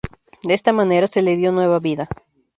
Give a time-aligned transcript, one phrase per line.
[0.41, 2.09] De esta manera se le dio nueva vida.